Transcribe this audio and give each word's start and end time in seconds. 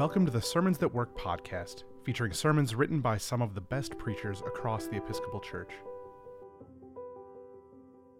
Welcome 0.00 0.24
to 0.24 0.32
the 0.32 0.40
Sermons 0.40 0.78
That 0.78 0.94
Work 0.94 1.14
podcast, 1.14 1.82
featuring 2.04 2.32
sermons 2.32 2.74
written 2.74 3.02
by 3.02 3.18
some 3.18 3.42
of 3.42 3.54
the 3.54 3.60
best 3.60 3.98
preachers 3.98 4.40
across 4.40 4.86
the 4.86 4.96
Episcopal 4.96 5.40
Church. 5.40 5.72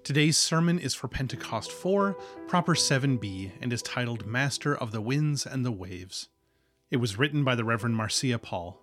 Today's 0.04 0.36
sermon 0.36 0.78
is 0.78 0.94
for 0.94 1.08
Pentecost 1.08 1.72
4, 1.72 2.18
Proper 2.46 2.74
7b, 2.74 3.52
and 3.62 3.72
is 3.72 3.80
titled 3.80 4.26
Master 4.26 4.76
of 4.76 4.92
the 4.92 5.00
Winds 5.00 5.46
and 5.46 5.64
the 5.64 5.72
Waves. 5.72 6.28
It 6.90 6.98
was 6.98 7.16
written 7.16 7.44
by 7.44 7.54
the 7.54 7.64
Reverend 7.64 7.96
Marcia 7.96 8.38
Paul. 8.38 8.78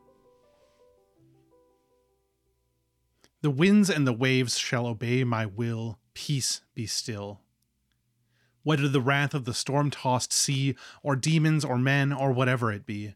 The 3.44 3.52
winds 3.52 3.92
and 3.92 4.08
the 4.08 4.12
waves 4.12 4.58
shall 4.58 4.88
obey 4.88 5.24
my 5.24 5.46
will, 5.46 6.00
peace 6.16 6.62
be 6.74 6.88
still 6.88 7.42
whether 8.68 8.90
the 8.90 9.00
wrath 9.00 9.34
of 9.34 9.46
the 9.46 9.54
storm 9.54 9.90
tossed 9.90 10.34
sea, 10.34 10.76
or 11.02 11.16
demons, 11.16 11.64
or 11.64 11.78
men, 11.78 12.12
or 12.12 12.34
whatever 12.34 12.70
it 12.70 12.86
be. 12.86 13.16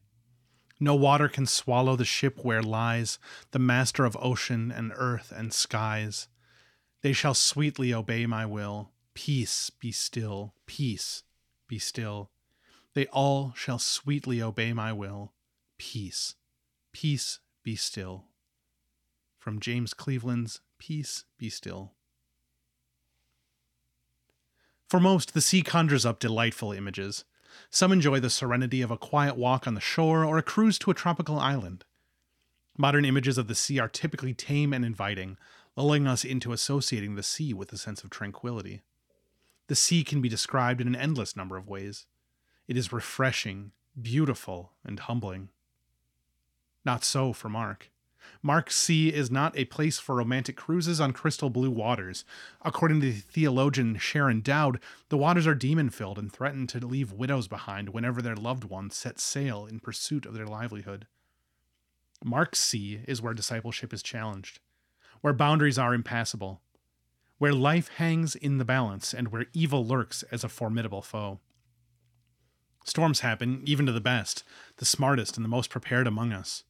No 0.79 0.95
water 0.95 1.27
can 1.27 1.45
swallow 1.45 1.97
the 1.97 2.05
ship 2.05 2.39
where 2.41 2.63
lies 2.63 3.19
the 3.51 3.59
master 3.59 4.05
of 4.05 4.15
ocean 4.21 4.71
and 4.71 4.93
earth 4.95 5.33
and 5.35 5.53
skies. 5.53 6.29
They 7.01 7.11
shall 7.11 7.33
sweetly 7.33 7.93
obey 7.93 8.25
my 8.25 8.45
will. 8.45 8.91
Peace 9.13 9.69
be 9.69 9.91
still, 9.91 10.53
peace 10.67 11.23
be 11.67 11.77
still. 11.79 12.31
They 12.93 13.07
all 13.07 13.51
shall 13.53 13.77
sweetly 13.77 14.41
obey 14.41 14.71
my 14.71 14.93
will. 14.93 15.33
Peace, 15.77 16.35
peace 16.93 17.39
be 17.61 17.75
still. 17.75 18.23
From 19.37 19.59
James 19.59 19.93
Cleveland's 19.93 20.61
Peace 20.79 21.25
Be 21.37 21.49
Still. 21.49 21.91
For 24.91 24.99
most, 24.99 25.33
the 25.33 25.39
sea 25.39 25.61
conjures 25.61 26.05
up 26.05 26.19
delightful 26.19 26.73
images. 26.73 27.23
Some 27.69 27.93
enjoy 27.93 28.19
the 28.19 28.29
serenity 28.29 28.81
of 28.81 28.91
a 28.91 28.97
quiet 28.97 29.37
walk 29.37 29.65
on 29.65 29.73
the 29.73 29.79
shore 29.79 30.25
or 30.25 30.37
a 30.37 30.43
cruise 30.43 30.77
to 30.79 30.91
a 30.91 30.93
tropical 30.93 31.39
island. 31.39 31.85
Modern 32.77 33.05
images 33.05 33.37
of 33.37 33.47
the 33.47 33.55
sea 33.55 33.79
are 33.79 33.87
typically 33.87 34.33
tame 34.33 34.73
and 34.73 34.83
inviting, 34.83 35.37
lulling 35.77 36.07
us 36.07 36.25
into 36.25 36.51
associating 36.51 37.15
the 37.15 37.23
sea 37.23 37.53
with 37.53 37.71
a 37.71 37.77
sense 37.77 38.03
of 38.03 38.09
tranquility. 38.09 38.81
The 39.67 39.75
sea 39.75 40.03
can 40.03 40.19
be 40.19 40.27
described 40.27 40.81
in 40.81 40.89
an 40.89 40.95
endless 40.97 41.37
number 41.37 41.55
of 41.55 41.69
ways. 41.69 42.05
It 42.67 42.75
is 42.75 42.91
refreshing, 42.91 43.71
beautiful, 44.01 44.73
and 44.83 44.99
humbling. 44.99 45.51
Not 46.83 47.05
so 47.05 47.31
for 47.31 47.47
Mark. 47.47 47.90
Mark's 48.41 48.75
Sea 48.75 49.09
is 49.09 49.29
not 49.29 49.57
a 49.57 49.65
place 49.65 49.99
for 49.99 50.15
romantic 50.15 50.55
cruises 50.55 50.99
on 50.99 51.13
crystal 51.13 51.49
blue 51.49 51.69
waters. 51.69 52.25
According 52.61 53.01
to 53.01 53.11
the 53.11 53.19
theologian 53.19 53.95
Sharyn 53.95 54.43
Dowd, 54.43 54.79
the 55.09 55.17
waters 55.17 55.45
are 55.47 55.55
demon 55.55 55.89
filled 55.89 56.17
and 56.17 56.31
threaten 56.31 56.67
to 56.67 56.85
leave 56.85 57.11
widows 57.11 57.47
behind 57.47 57.89
whenever 57.89 58.21
their 58.21 58.35
loved 58.35 58.63
ones 58.63 58.95
set 58.95 59.19
sail 59.19 59.65
in 59.65 59.79
pursuit 59.79 60.25
of 60.25 60.33
their 60.33 60.47
livelihood. 60.47 61.07
Mark 62.23 62.55
Sea 62.55 63.01
is 63.07 63.21
where 63.21 63.33
discipleship 63.33 63.93
is 63.93 64.03
challenged, 64.03 64.59
where 65.21 65.33
boundaries 65.33 65.79
are 65.79 65.93
impassable, 65.93 66.61
where 67.37 67.53
life 67.53 67.89
hangs 67.97 68.35
in 68.35 68.59
the 68.59 68.65
balance, 68.65 69.13
and 69.13 69.29
where 69.29 69.47
evil 69.53 69.85
lurks 69.85 70.23
as 70.31 70.43
a 70.43 70.49
formidable 70.49 71.01
foe. 71.01 71.39
Storms 72.83 73.21
happen, 73.21 73.61
even 73.65 73.85
to 73.85 73.91
the 73.91 74.01
best, 74.01 74.43
the 74.77 74.85
smartest, 74.85 75.37
and 75.37 75.43
the 75.43 75.49
most 75.49 75.69
prepared 75.69 76.07
among 76.07 76.33
us. 76.33 76.63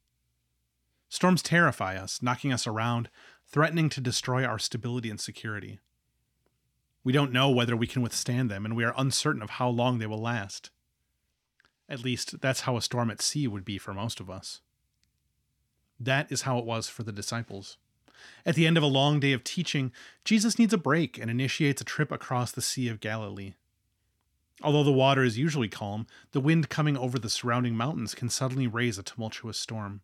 Storms 1.12 1.44
terrify 1.44 1.98
us, 1.98 2.22
knocking 2.22 2.54
us 2.54 2.66
around, 2.66 3.10
threatening 3.46 3.90
to 3.90 4.00
destroy 4.00 4.46
our 4.46 4.58
stability 4.58 5.10
and 5.10 5.20
security. 5.20 5.78
We 7.04 7.12
don't 7.12 7.34
know 7.34 7.50
whether 7.50 7.76
we 7.76 7.86
can 7.86 8.02
withstand 8.02 8.50
them, 8.50 8.64
and 8.64 8.78
we 8.78 8.86
are 8.86 8.94
uncertain 8.96 9.42
of 9.42 9.50
how 9.50 9.68
long 9.68 10.00
they 10.00 10.08
will 10.08 10.22
last. 10.22 10.70
At 11.90 12.02
least, 12.02 12.40
that's 12.40 12.62
how 12.62 12.78
a 12.78 12.82
storm 12.82 13.12
at 13.12 13.22
sea 13.22 13.46
would 13.46 13.66
be 13.66 13.78
for 13.78 13.94
most 13.94 14.22
of 14.22 14.30
us. 14.30 14.62
That 16.00 16.32
is 16.32 16.44
how 16.44 16.58
it 16.60 16.66
was 16.66 16.88
for 16.88 17.04
the 17.04 17.12
disciples. 17.12 17.76
At 18.46 18.56
the 18.56 18.66
end 18.66 18.78
of 18.78 18.84
a 18.84 18.88
long 18.88 19.20
day 19.20 19.34
of 19.34 19.44
teaching, 19.44 19.92
Jesus 20.24 20.58
needs 20.58 20.72
a 20.72 20.78
break 20.78 21.18
and 21.18 21.30
initiates 21.30 21.82
a 21.82 21.86
trip 21.86 22.14
across 22.14 22.54
the 22.54 22.62
Sea 22.62 22.88
of 22.88 23.02
Galilee. 23.02 23.56
Although 24.64 24.86
the 24.86 24.94
water 24.94 25.26
is 25.26 25.38
usually 25.38 25.68
calm, 25.68 26.08
the 26.32 26.40
wind 26.40 26.70
coming 26.70 26.96
over 26.96 27.20
the 27.20 27.30
surrounding 27.30 27.76
mountains 27.76 28.16
can 28.16 28.30
suddenly 28.30 28.66
raise 28.66 28.98
a 28.98 29.04
tumultuous 29.04 29.58
storm. 29.58 30.04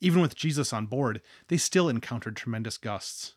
Even 0.00 0.20
with 0.20 0.36
Jesus 0.36 0.72
on 0.72 0.86
board, 0.86 1.22
they 1.48 1.56
still 1.56 1.88
encountered 1.88 2.36
tremendous 2.36 2.78
gusts. 2.78 3.34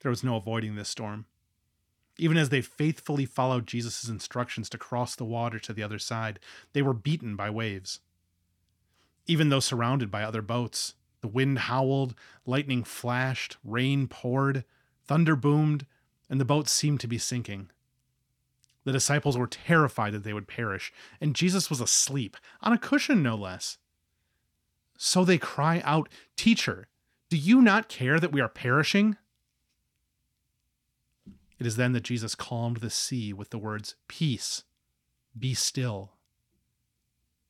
There 0.00 0.10
was 0.10 0.24
no 0.24 0.36
avoiding 0.36 0.74
this 0.74 0.88
storm. 0.88 1.26
Even 2.18 2.36
as 2.36 2.48
they 2.48 2.60
faithfully 2.60 3.24
followed 3.24 3.66
Jesus' 3.66 4.08
instructions 4.08 4.68
to 4.70 4.78
cross 4.78 5.14
the 5.14 5.24
water 5.24 5.58
to 5.58 5.72
the 5.72 5.82
other 5.82 5.98
side, 5.98 6.38
they 6.72 6.82
were 6.82 6.94
beaten 6.94 7.36
by 7.36 7.50
waves. 7.50 8.00
Even 9.26 9.48
though 9.48 9.60
surrounded 9.60 10.10
by 10.10 10.22
other 10.22 10.42
boats, 10.42 10.94
the 11.20 11.28
wind 11.28 11.60
howled, 11.60 12.14
lightning 12.46 12.84
flashed, 12.84 13.58
rain 13.62 14.08
poured, 14.08 14.64
thunder 15.06 15.36
boomed, 15.36 15.86
and 16.28 16.40
the 16.40 16.44
boat 16.44 16.68
seemed 16.68 17.00
to 17.00 17.08
be 17.08 17.18
sinking. 17.18 17.70
The 18.84 18.92
disciples 18.92 19.36
were 19.36 19.46
terrified 19.46 20.14
that 20.14 20.24
they 20.24 20.32
would 20.32 20.48
perish, 20.48 20.92
and 21.20 21.34
Jesus 21.34 21.68
was 21.68 21.80
asleep, 21.80 22.36
on 22.62 22.72
a 22.72 22.78
cushion 22.78 23.22
no 23.22 23.34
less. 23.34 23.78
So 25.02 25.24
they 25.24 25.38
cry 25.38 25.80
out, 25.82 26.10
Teacher, 26.36 26.86
do 27.30 27.38
you 27.38 27.62
not 27.62 27.88
care 27.88 28.20
that 28.20 28.32
we 28.32 28.40
are 28.42 28.50
perishing? 28.50 29.16
It 31.58 31.66
is 31.66 31.76
then 31.76 31.92
that 31.92 32.02
Jesus 32.02 32.34
calmed 32.34 32.76
the 32.76 32.90
sea 32.90 33.32
with 33.32 33.48
the 33.48 33.56
words, 33.56 33.94
Peace, 34.08 34.64
be 35.36 35.54
still. 35.54 36.12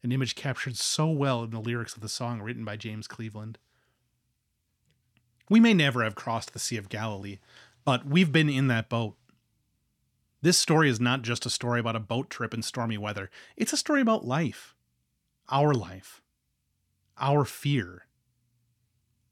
An 0.04 0.12
image 0.12 0.36
captured 0.36 0.76
so 0.76 1.10
well 1.10 1.42
in 1.42 1.50
the 1.50 1.58
lyrics 1.58 1.96
of 1.96 2.02
the 2.02 2.08
song 2.08 2.40
written 2.40 2.64
by 2.64 2.76
James 2.76 3.08
Cleveland. 3.08 3.58
We 5.48 5.58
may 5.58 5.74
never 5.74 6.04
have 6.04 6.14
crossed 6.14 6.52
the 6.52 6.60
Sea 6.60 6.76
of 6.76 6.88
Galilee, 6.88 7.40
but 7.84 8.06
we've 8.06 8.30
been 8.30 8.48
in 8.48 8.68
that 8.68 8.88
boat. 8.88 9.16
This 10.40 10.56
story 10.56 10.88
is 10.88 11.00
not 11.00 11.22
just 11.22 11.46
a 11.46 11.50
story 11.50 11.80
about 11.80 11.96
a 11.96 12.00
boat 12.00 12.30
trip 12.30 12.54
in 12.54 12.62
stormy 12.62 12.96
weather, 12.96 13.28
it's 13.56 13.72
a 13.72 13.76
story 13.76 14.00
about 14.00 14.24
life. 14.24 14.76
Our 15.48 15.74
life 15.74 16.22
our 17.20 17.44
fear, 17.44 18.06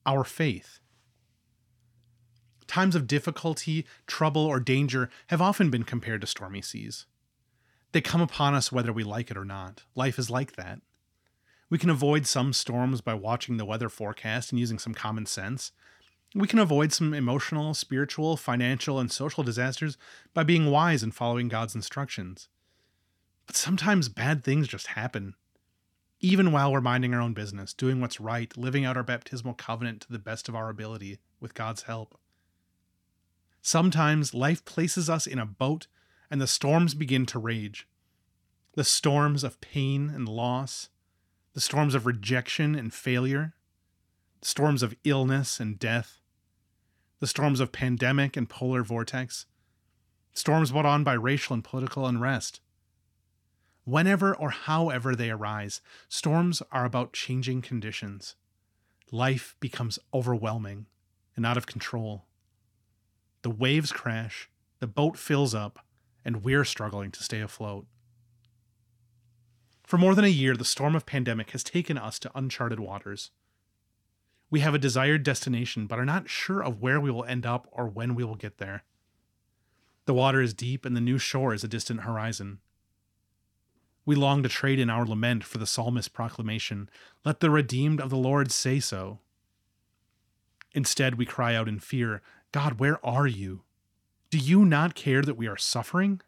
our 0.07 0.25
faith. 0.25 0.81
Times 2.67 2.95
of 2.95 3.07
difficulty, 3.07 3.87
trouble, 4.07 4.45
or 4.45 4.61
danger 4.61 5.09
have 5.29 5.41
often 5.41 5.71
been 5.71 5.85
compared 5.85 6.21
to 6.21 6.27
stormy 6.27 6.61
seas. 6.61 7.07
They 7.93 8.03
come 8.03 8.21
upon 8.21 8.55
us 8.55 8.71
whether 8.71 8.93
we 8.93 9.05
like 9.05 9.31
it 9.31 9.39
or 9.39 9.45
not. 9.45 9.85
Life 9.95 10.19
is 10.19 10.29
like 10.29 10.57
that. 10.57 10.81
We 11.71 11.79
can 11.79 11.91
avoid 11.91 12.27
some 12.27 12.53
storms 12.53 13.01
by 13.01 13.15
watching 13.15 13.57
the 13.57 13.65
weather 13.65 13.89
forecast 13.89 14.53
and 14.53 14.59
using 14.59 14.79
some 14.79 14.95
common 14.95 15.25
sense. 15.25 15.73
We 16.35 16.47
can 16.47 16.59
avoid 16.59 16.93
some 16.93 17.15
emotional, 17.15 17.73
spiritual, 17.73 18.37
financial, 18.37 18.99
and 18.99 19.11
social 19.11 19.43
disasters 19.43 19.97
by 20.35 20.45
being 20.45 20.71
wise 20.71 21.03
and 21.03 21.15
following 21.15 21.49
God's 21.49 21.75
instructions. 21.75 22.49
But 23.47 23.57
sometimes 23.57 24.11
bad 24.11 24.45
things 24.45 24.69
just 24.69 24.89
happen 24.89 25.35
even 26.21 26.51
while 26.51 26.73
we're 26.73 26.81
minding 26.81 27.15
our 27.15 27.21
own 27.21 27.33
business, 27.33 27.73
doing 27.73 28.01
what's 28.01 28.21
right, 28.21 28.57
living 28.57 28.85
out 28.85 28.97
our 28.97 29.03
baptismal 29.03 29.55
covenant 29.55 30.01
to 30.03 30.13
the 30.13 30.19
best 30.19 30.49
of 30.49 30.57
our 30.57 30.69
ability 30.69 31.19
with 31.41 31.55
God's 31.55 31.83
help. 31.83 32.19
Sometimes 33.63 34.35
life 34.35 34.65
places 34.65 35.09
us 35.09 35.27
in 35.27 35.39
a 35.39 35.47
boat 35.47 35.87
and 36.31 36.41
the 36.41 36.47
storms 36.47 36.95
begin 36.95 37.27
to 37.27 37.39
rage. 37.39 37.87
The 38.75 38.85
storms 38.85 39.45
of 39.45 39.61
pain 39.61 40.11
and 40.11 40.29
loss, 40.29 40.89
the 41.55 41.61
storms 41.61 41.95
of 41.95 42.07
rejection 42.07 42.75
and 42.75 42.93
failure, 42.93 43.55
the 44.41 44.47
storms 44.47 44.83
of 44.83 44.95
illness 45.05 45.61
and 45.61 45.79
death, 45.79 46.21
the 47.21 47.27
storms 47.27 47.61
of 47.61 47.73
pandemic 47.73 48.37
and 48.37 48.49
polar 48.49 48.83
vortex, 48.83 49.47
storms 50.33 50.71
brought 50.71 50.87
on 50.87 51.03
by 51.03 51.15
racial 51.15 51.55
and 51.55 51.65
political 51.65 52.07
unrest, 52.07 52.61
Whenever 53.89 54.37
or 54.37 54.51
however 54.51 55.17
they 55.17 55.31
arise, 55.31 55.81
storms 56.11 56.63
are 56.71 56.85
about 56.85 57.15
changing 57.15 57.63
conditions. 57.63 58.35
Life 59.11 59.57
becomes 59.61 59.99
overwhelming 60.13 60.85
and 61.35 61.47
out 61.47 61.57
of 61.57 61.67
control. 61.67 62.27
The 63.41 63.49
waves 63.49 63.91
crash, 63.91 64.51
the 64.79 64.87
boat 64.87 65.17
fills 65.17 65.55
up, 65.55 65.87
and 66.23 66.45
we're 66.45 66.67
struggling 66.67 67.11
to 67.13 67.23
stay 67.23 67.41
afloat. 67.41 67.87
For 69.85 69.97
more 69.97 70.15
than 70.15 70.27
a 70.27 70.29
year, 70.29 70.55
the 70.55 70.67
storm 70.67 70.95
of 70.95 71.07
pandemic 71.07 71.53
has 71.53 71.65
taken 71.65 71.97
us 71.97 72.19
to 72.19 72.31
uncharted 72.35 72.81
waters. 72.81 73.31
We 74.51 74.61
have 74.61 74.75
a 74.75 74.79
desired 74.79 75.23
destination, 75.23 75.87
but 75.87 75.99
are 75.99 76.05
not 76.05 76.29
sure 76.29 76.63
of 76.63 76.83
where 76.83 77.01
we 77.01 77.11
will 77.11 77.25
end 77.25 77.47
up 77.47 77.67
or 77.73 77.89
when 77.89 78.15
we 78.15 78.23
will 78.23 78.37
get 78.37 78.59
there. 78.59 78.85
The 80.05 80.13
water 80.13 80.43
is 80.43 80.53
deep, 80.53 80.85
and 80.85 80.95
the 80.95 81.01
new 81.01 81.17
shore 81.17 81.55
is 81.55 81.65
a 81.65 81.69
distant 81.69 82.03
horizon. 82.03 82.59
We 84.09 84.15
long 84.15 84.43
to 84.43 84.49
trade 84.49 84.81
in 84.81 84.89
our 84.89 85.05
lament 85.05 85.45
for 85.45 85.59
the 85.59 85.67
psalmist's 85.67 86.09
proclamation, 86.09 86.89
Let 87.27 87.41
the 87.41 87.51
redeemed 87.51 88.01
of 88.01 88.09
the 88.09 88.17
Lord 88.17 88.51
say 88.51 88.81
so. 88.81 89.19
Instead, 90.73 91.17
we 91.17 91.27
cry 91.27 91.55
out 91.55 91.69
in 91.69 91.79
fear, 91.79 92.23
God, 92.51 92.81
where 92.81 93.05
are 93.05 93.27
you? 93.27 93.65
Do 94.31 94.39
you 94.39 94.65
not 94.65 94.95
care 94.95 95.21
that 95.21 95.37
we 95.37 95.47
are 95.47 95.59
suffering? 95.59 96.23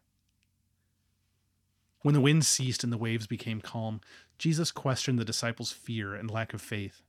When 2.02 2.12
the 2.12 2.20
wind 2.20 2.44
ceased 2.44 2.84
and 2.84 2.92
the 2.92 2.98
waves 2.98 3.26
became 3.26 3.62
calm, 3.62 4.02
Jesus 4.36 4.72
questioned 4.72 5.18
the 5.18 5.24
disciples' 5.24 5.72
fear 5.72 6.14
and 6.14 6.30
lack 6.30 6.52
of 6.52 6.60
faith. 6.60 7.00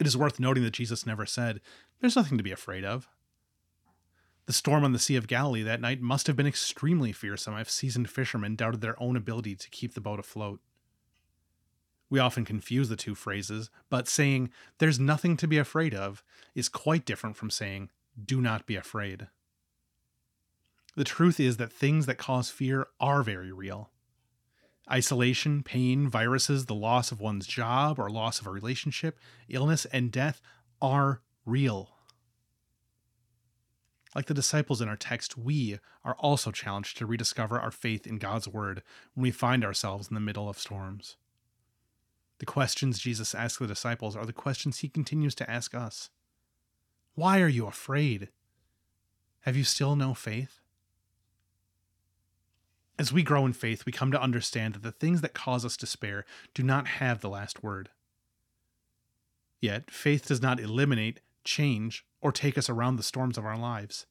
It 0.00 0.06
is 0.08 0.16
worth 0.16 0.40
noting 0.40 0.64
that 0.64 0.72
Jesus 0.72 1.06
never 1.06 1.26
said, 1.26 1.60
There's 2.00 2.16
nothing 2.16 2.38
to 2.38 2.44
be 2.44 2.50
afraid 2.50 2.84
of. 2.84 3.08
The 4.46 4.52
storm 4.52 4.84
on 4.84 4.92
the 4.92 4.98
Sea 4.98 5.16
of 5.16 5.26
Galilee 5.26 5.62
that 5.62 5.80
night 5.80 6.02
must 6.02 6.26
have 6.26 6.36
been 6.36 6.46
extremely 6.46 7.12
fearsome 7.12 7.56
if 7.56 7.70
seasoned 7.70 8.10
fishermen 8.10 8.56
doubted 8.56 8.82
their 8.82 9.00
own 9.02 9.16
ability 9.16 9.56
to 9.56 9.70
keep 9.70 9.94
the 9.94 10.00
boat 10.00 10.20
afloat. 10.20 10.60
We 12.10 12.18
often 12.18 12.44
confuse 12.44 12.90
the 12.90 12.96
two 12.96 13.14
phrases, 13.14 13.70
but 13.88 14.06
saying, 14.06 14.50
there's 14.78 15.00
nothing 15.00 15.36
to 15.38 15.48
be 15.48 15.56
afraid 15.56 15.94
of, 15.94 16.22
is 16.54 16.68
quite 16.68 17.06
different 17.06 17.36
from 17.36 17.50
saying, 17.50 17.90
do 18.22 18.40
not 18.40 18.66
be 18.66 18.76
afraid. 18.76 19.28
The 20.94 21.04
truth 21.04 21.40
is 21.40 21.56
that 21.56 21.72
things 21.72 22.06
that 22.06 22.18
cause 22.18 22.50
fear 22.50 22.86
are 23.00 23.22
very 23.22 23.50
real. 23.50 23.90
Isolation, 24.90 25.62
pain, 25.62 26.08
viruses, 26.08 26.66
the 26.66 26.74
loss 26.74 27.10
of 27.10 27.20
one's 27.20 27.46
job 27.46 27.98
or 27.98 28.10
loss 28.10 28.40
of 28.40 28.46
a 28.46 28.50
relationship, 28.50 29.18
illness, 29.48 29.86
and 29.86 30.12
death 30.12 30.42
are 30.82 31.22
real. 31.46 31.93
Like 34.14 34.26
the 34.26 34.34
disciples 34.34 34.80
in 34.80 34.88
our 34.88 34.96
text, 34.96 35.36
we 35.36 35.78
are 36.04 36.14
also 36.14 36.52
challenged 36.52 36.96
to 36.98 37.06
rediscover 37.06 37.58
our 37.58 37.72
faith 37.72 38.06
in 38.06 38.18
God's 38.18 38.46
Word 38.46 38.82
when 39.14 39.22
we 39.22 39.30
find 39.30 39.64
ourselves 39.64 40.08
in 40.08 40.14
the 40.14 40.20
middle 40.20 40.48
of 40.48 40.58
storms. 40.58 41.16
The 42.38 42.46
questions 42.46 42.98
Jesus 42.98 43.34
asks 43.34 43.58
the 43.58 43.66
disciples 43.66 44.14
are 44.16 44.26
the 44.26 44.32
questions 44.32 44.78
he 44.78 44.88
continues 44.88 45.34
to 45.36 45.50
ask 45.50 45.74
us. 45.74 46.10
Why 47.14 47.40
are 47.40 47.48
you 47.48 47.66
afraid? 47.66 48.28
Have 49.40 49.56
you 49.56 49.64
still 49.64 49.96
no 49.96 50.14
faith? 50.14 50.60
As 52.98 53.12
we 53.12 53.22
grow 53.22 53.44
in 53.44 53.52
faith, 53.52 53.84
we 53.84 53.92
come 53.92 54.12
to 54.12 54.20
understand 54.20 54.74
that 54.74 54.82
the 54.82 54.92
things 54.92 55.20
that 55.20 55.34
cause 55.34 55.64
us 55.64 55.76
despair 55.76 56.24
do 56.54 56.62
not 56.62 56.86
have 56.86 57.20
the 57.20 57.28
last 57.28 57.62
word. 57.62 57.90
Yet, 59.60 59.90
faith 59.90 60.28
does 60.28 60.42
not 60.42 60.60
eliminate, 60.60 61.20
change, 61.44 62.04
or 62.20 62.32
take 62.32 62.56
us 62.58 62.68
around 62.68 62.96
the 62.96 63.02
storms 63.02 63.38
of 63.38 63.44
our 63.44 63.58
lives. 63.58 64.06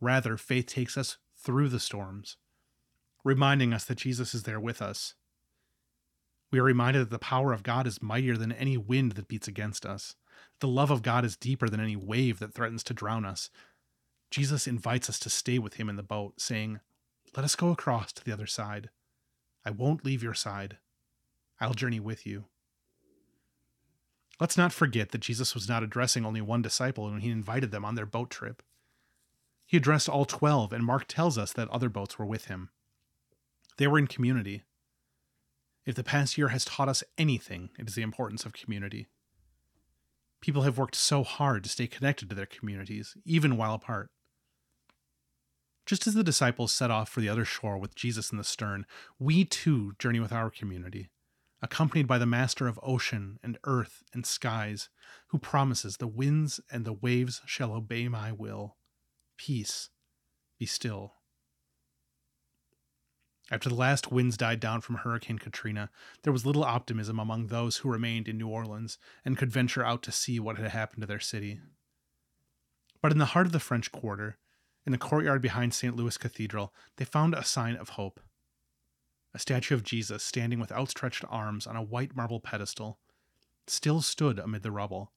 Rather, 0.00 0.36
faith 0.36 0.66
takes 0.66 0.96
us 0.96 1.18
through 1.36 1.68
the 1.68 1.80
storms, 1.80 2.36
reminding 3.24 3.72
us 3.72 3.84
that 3.84 3.98
Jesus 3.98 4.34
is 4.34 4.44
there 4.44 4.60
with 4.60 4.80
us. 4.80 5.14
We 6.50 6.58
are 6.58 6.64
reminded 6.64 7.02
that 7.02 7.10
the 7.10 7.18
power 7.18 7.52
of 7.52 7.62
God 7.62 7.86
is 7.86 8.00
mightier 8.00 8.36
than 8.36 8.52
any 8.52 8.76
wind 8.76 9.12
that 9.12 9.28
beats 9.28 9.48
against 9.48 9.84
us. 9.84 10.14
The 10.60 10.68
love 10.68 10.90
of 10.90 11.02
God 11.02 11.24
is 11.24 11.36
deeper 11.36 11.68
than 11.68 11.80
any 11.80 11.96
wave 11.96 12.38
that 12.38 12.54
threatens 12.54 12.82
to 12.84 12.94
drown 12.94 13.24
us. 13.24 13.50
Jesus 14.30 14.66
invites 14.66 15.08
us 15.08 15.18
to 15.20 15.30
stay 15.30 15.58
with 15.58 15.74
him 15.74 15.88
in 15.88 15.96
the 15.96 16.02
boat, 16.02 16.40
saying, 16.40 16.80
Let 17.36 17.44
us 17.44 17.56
go 17.56 17.70
across 17.70 18.12
to 18.14 18.24
the 18.24 18.32
other 18.32 18.46
side. 18.46 18.90
I 19.64 19.70
won't 19.70 20.04
leave 20.04 20.22
your 20.22 20.34
side. 20.34 20.78
I'll 21.60 21.74
journey 21.74 22.00
with 22.00 22.26
you. 22.26 22.44
Let's 24.40 24.56
not 24.56 24.72
forget 24.72 25.10
that 25.10 25.20
Jesus 25.20 25.54
was 25.54 25.68
not 25.68 25.82
addressing 25.82 26.24
only 26.24 26.40
one 26.40 26.62
disciple 26.62 27.04
when 27.10 27.20
he 27.20 27.30
invited 27.30 27.72
them 27.72 27.84
on 27.84 27.96
their 27.96 28.06
boat 28.06 28.30
trip. 28.30 28.62
He 29.66 29.76
addressed 29.76 30.08
all 30.08 30.24
12, 30.24 30.72
and 30.72 30.84
Mark 30.84 31.06
tells 31.08 31.36
us 31.36 31.52
that 31.52 31.68
other 31.68 31.88
boats 31.88 32.18
were 32.18 32.24
with 32.24 32.46
him. 32.46 32.70
They 33.76 33.86
were 33.86 33.98
in 33.98 34.06
community. 34.06 34.62
If 35.84 35.94
the 35.94 36.04
past 36.04 36.38
year 36.38 36.48
has 36.48 36.64
taught 36.64 36.88
us 36.88 37.04
anything, 37.16 37.70
it 37.78 37.88
is 37.88 37.94
the 37.94 38.02
importance 38.02 38.46
of 38.46 38.52
community. 38.52 39.08
People 40.40 40.62
have 40.62 40.78
worked 40.78 40.94
so 40.94 41.24
hard 41.24 41.64
to 41.64 41.70
stay 41.70 41.88
connected 41.88 42.28
to 42.28 42.34
their 42.36 42.46
communities, 42.46 43.16
even 43.24 43.56
while 43.56 43.74
apart. 43.74 44.10
Just 45.84 46.06
as 46.06 46.14
the 46.14 46.22
disciples 46.22 46.72
set 46.72 46.90
off 46.90 47.08
for 47.08 47.20
the 47.20 47.28
other 47.28 47.44
shore 47.44 47.76
with 47.76 47.94
Jesus 47.94 48.30
in 48.30 48.38
the 48.38 48.44
stern, 48.44 48.86
we 49.18 49.44
too 49.44 49.94
journey 49.98 50.20
with 50.20 50.32
our 50.32 50.50
community 50.50 51.08
accompanied 51.60 52.06
by 52.06 52.18
the 52.18 52.26
master 52.26 52.68
of 52.68 52.78
ocean 52.82 53.38
and 53.42 53.58
earth 53.64 54.02
and 54.12 54.24
skies, 54.24 54.88
who 55.28 55.38
promises 55.38 55.96
the 55.96 56.06
winds 56.06 56.60
and 56.70 56.84
the 56.84 56.92
waves 56.92 57.40
shall 57.46 57.72
obey 57.72 58.08
my 58.08 58.32
will. 58.32 58.76
Peace, 59.36 59.90
be 60.58 60.66
still. 60.66 61.14
After 63.50 63.70
the 63.70 63.74
last 63.74 64.12
winds 64.12 64.36
died 64.36 64.60
down 64.60 64.82
from 64.82 64.96
Hurricane 64.96 65.38
Katrina, 65.38 65.90
there 66.22 66.32
was 66.32 66.44
little 66.44 66.64
optimism 66.64 67.18
among 67.18 67.46
those 67.46 67.78
who 67.78 67.88
remained 67.88 68.28
in 68.28 68.36
New 68.36 68.48
Orleans 68.48 68.98
and 69.24 69.38
could 69.38 69.50
venture 69.50 69.84
out 69.84 70.02
to 70.02 70.12
see 70.12 70.38
what 70.38 70.58
had 70.58 70.70
happened 70.70 71.00
to 71.00 71.06
their 71.06 71.20
city. 71.20 71.60
But 73.00 73.12
in 73.12 73.18
the 73.18 73.26
heart 73.26 73.46
of 73.46 73.52
the 73.52 73.60
French 73.60 73.90
Quarter, 73.90 74.36
in 74.84 74.92
the 74.92 74.98
courtyard 74.98 75.40
behind 75.40 75.72
St. 75.72 75.96
Louis 75.96 76.18
Cathedral, 76.18 76.74
they 76.96 77.04
found 77.04 77.34
a 77.34 77.44
sign 77.44 77.76
of 77.76 77.90
hope 77.90 78.20
a 79.34 79.38
statue 79.38 79.74
of 79.74 79.82
Jesus 79.82 80.22
standing 80.22 80.58
with 80.58 80.72
outstretched 80.72 81.24
arms 81.28 81.66
on 81.66 81.76
a 81.76 81.82
white 81.82 82.16
marble 82.16 82.40
pedestal, 82.40 82.98
still 83.66 84.00
stood 84.00 84.38
amid 84.38 84.62
the 84.62 84.70
rubble, 84.70 85.12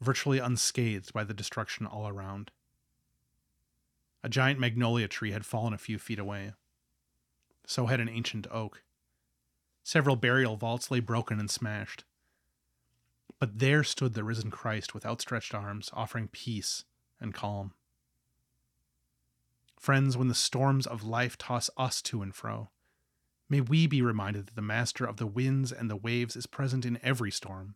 virtually 0.00 0.38
unscathed 0.38 1.12
by 1.12 1.24
the 1.24 1.34
destruction 1.34 1.86
all 1.86 2.08
around. 2.08 2.50
A 4.22 4.28
giant 4.28 4.58
magnolia 4.58 5.06
tree 5.06 5.32
had 5.32 5.44
fallen 5.46 5.74
a 5.74 5.78
few 5.78 5.98
feet 5.98 6.18
away. 6.18 6.52
So 7.66 7.86
had 7.86 8.00
an 8.00 8.08
ancient 8.08 8.46
oak. 8.50 8.82
Several 9.82 10.16
burial 10.16 10.56
vaults 10.56 10.90
lay 10.90 11.00
broken 11.00 11.38
and 11.38 11.50
smashed. 11.50 12.04
But 13.38 13.58
there 13.58 13.84
stood 13.84 14.14
the 14.14 14.24
risen 14.24 14.50
Christ 14.50 14.94
with 14.94 15.04
outstretched 15.04 15.54
arms, 15.54 15.90
offering 15.92 16.28
peace 16.28 16.84
and 17.20 17.34
calm. 17.34 17.74
Friends, 19.78 20.16
when 20.16 20.28
the 20.28 20.34
storms 20.34 20.86
of 20.86 21.04
life 21.04 21.36
toss 21.36 21.68
us 21.76 22.00
to 22.02 22.22
and 22.22 22.34
fro, 22.34 22.70
May 23.48 23.60
we 23.60 23.86
be 23.86 24.02
reminded 24.02 24.46
that 24.46 24.56
the 24.56 24.62
master 24.62 25.04
of 25.04 25.18
the 25.18 25.26
winds 25.26 25.70
and 25.70 25.90
the 25.90 25.96
waves 25.96 26.36
is 26.36 26.46
present 26.46 26.84
in 26.84 26.98
every 27.02 27.30
storm, 27.30 27.74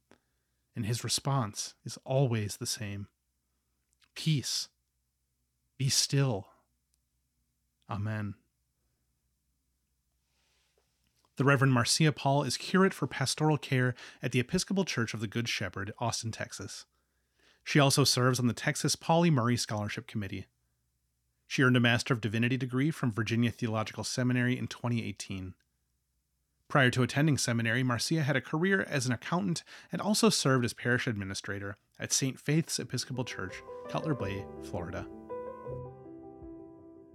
and 0.74 0.86
his 0.86 1.04
response 1.04 1.74
is 1.84 1.98
always 2.04 2.56
the 2.56 2.66
same 2.66 3.08
Peace. 4.14 4.68
Be 5.76 5.88
still. 5.88 6.48
Amen. 7.88 8.34
The 11.36 11.44
Reverend 11.44 11.72
Marcia 11.72 12.10
Paul 12.10 12.42
is 12.42 12.56
curate 12.56 12.92
for 12.92 13.06
pastoral 13.06 13.58
care 13.58 13.94
at 14.20 14.32
the 14.32 14.40
Episcopal 14.40 14.84
Church 14.84 15.14
of 15.14 15.20
the 15.20 15.28
Good 15.28 15.48
Shepherd, 15.48 15.92
Austin, 16.00 16.32
Texas. 16.32 16.84
She 17.62 17.78
also 17.78 18.02
serves 18.02 18.40
on 18.40 18.48
the 18.48 18.52
Texas 18.52 18.96
Pauli 18.96 19.30
Murray 19.30 19.56
Scholarship 19.56 20.08
Committee. 20.08 20.46
She 21.48 21.62
earned 21.62 21.76
a 21.78 21.80
Master 21.80 22.12
of 22.12 22.20
Divinity 22.20 22.58
degree 22.58 22.90
from 22.90 23.10
Virginia 23.10 23.50
Theological 23.50 24.04
Seminary 24.04 24.58
in 24.58 24.68
2018. 24.68 25.54
Prior 26.68 26.90
to 26.90 27.02
attending 27.02 27.38
seminary, 27.38 27.82
Marcia 27.82 28.22
had 28.22 28.36
a 28.36 28.42
career 28.42 28.84
as 28.86 29.06
an 29.06 29.12
accountant 29.12 29.64
and 29.90 30.02
also 30.02 30.28
served 30.28 30.66
as 30.66 30.74
parish 30.74 31.06
administrator 31.06 31.78
at 31.98 32.12
St. 32.12 32.38
Faith's 32.38 32.78
Episcopal 32.78 33.24
Church, 33.24 33.62
Cutler 33.88 34.12
Bay, 34.12 34.44
Florida. 34.62 35.06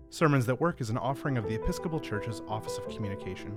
Sermons 0.10 0.48
That 0.48 0.60
Work 0.60 0.82
is 0.82 0.90
an 0.90 0.98
offering 0.98 1.38
of 1.38 1.48
the 1.48 1.54
Episcopal 1.54 2.00
Church's 2.00 2.42
Office 2.48 2.80
of 2.80 2.90
Communication. 2.90 3.56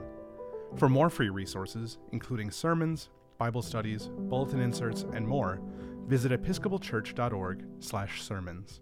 For 0.76 0.90
more 0.90 1.08
free 1.08 1.30
resources, 1.30 1.96
including 2.12 2.50
sermons, 2.50 3.08
Bible 3.38 3.62
studies, 3.62 4.10
bulletin 4.14 4.60
inserts, 4.60 5.06
and 5.14 5.26
more, 5.26 5.58
visit 6.06 6.32
episcopalchurch.org/sermons. 6.32 8.80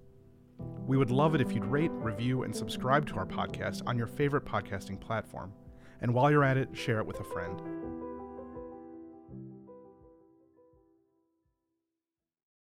We 0.87 0.97
would 0.97 1.11
love 1.11 1.35
it 1.35 1.41
if 1.41 1.53
you'd 1.53 1.65
rate, 1.65 1.91
review, 1.93 2.43
and 2.43 2.55
subscribe 2.55 3.07
to 3.09 3.17
our 3.17 3.27
podcast 3.27 3.83
on 3.87 3.97
your 3.97 4.07
favorite 4.07 4.45
podcasting 4.45 5.01
platform. 5.01 5.53
And 6.01 6.13
while 6.13 6.31
you're 6.31 6.45
at 6.45 6.57
it, 6.57 6.69
share 6.77 6.99
it 6.99 7.07
with 7.07 7.21
a 7.21 7.25
friend. 7.25 7.84